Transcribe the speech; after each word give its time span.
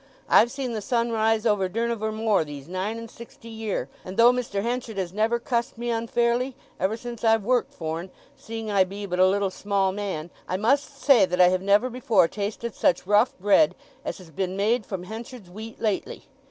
I've 0.27 0.49
seen 0.49 0.73
the 0.73 0.81
sun 0.81 1.11
rise 1.11 1.45
over 1.45 1.69
Durnover 1.69 2.11
Moor 2.11 2.43
these 2.43 2.67
nine 2.67 2.97
and 2.97 3.07
sixty 3.07 3.49
year, 3.49 3.87
and 4.03 4.17
though 4.17 4.31
Mr. 4.31 4.63
Henchard 4.63 4.97
has 4.97 5.13
never 5.13 5.37
cussed 5.37 5.77
me 5.77 5.91
unfairly 5.91 6.55
ever 6.79 6.97
since 6.97 7.23
I've 7.23 7.43
worked 7.43 7.71
for'n, 7.71 8.09
seeing 8.35 8.71
I 8.71 8.83
be 8.83 9.05
but 9.05 9.19
a 9.19 9.27
little 9.27 9.51
small 9.51 9.91
man, 9.91 10.31
I 10.47 10.57
must 10.57 10.99
say 10.99 11.25
that 11.27 11.39
I 11.39 11.49
have 11.49 11.61
never 11.61 11.87
before 11.87 12.27
tasted 12.27 12.73
such 12.73 13.05
rough 13.05 13.37
bread 13.37 13.75
as 14.03 14.17
has 14.17 14.31
been 14.31 14.57
made 14.57 14.87
from 14.87 15.03
Henchard's 15.03 15.51
wheat 15.51 15.79
lately. 15.79 16.23